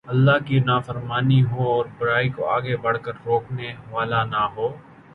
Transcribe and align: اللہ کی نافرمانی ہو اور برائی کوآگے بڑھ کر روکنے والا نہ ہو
اللہ 0.05 0.37
کی 0.45 0.59
نافرمانی 0.61 1.41
ہو 1.43 1.67
اور 1.71 1.85
برائی 1.97 2.29
کوآگے 2.29 2.75
بڑھ 2.77 2.97
کر 3.01 3.13
روکنے 3.25 3.73
والا 3.91 4.23
نہ 4.25 4.43
ہو 4.55 4.67